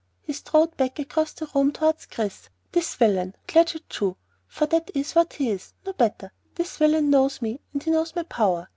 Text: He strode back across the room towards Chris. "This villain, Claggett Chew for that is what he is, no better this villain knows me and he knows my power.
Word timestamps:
He 0.23 0.33
strode 0.33 0.75
back 0.77 0.97
across 0.97 1.33
the 1.33 1.47
room 1.53 1.71
towards 1.71 2.07
Chris. 2.07 2.49
"This 2.71 2.95
villain, 2.95 3.35
Claggett 3.47 3.87
Chew 3.87 4.17
for 4.47 4.65
that 4.65 4.89
is 4.95 5.13
what 5.13 5.33
he 5.33 5.51
is, 5.51 5.73
no 5.85 5.93
better 5.93 6.31
this 6.55 6.77
villain 6.77 7.11
knows 7.11 7.39
me 7.39 7.59
and 7.71 7.83
he 7.83 7.91
knows 7.91 8.15
my 8.15 8.23
power. 8.23 8.67